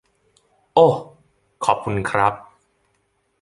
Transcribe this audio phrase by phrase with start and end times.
[0.73, 0.95] โอ๊ะ
[1.65, 2.33] ขอบคุณครับ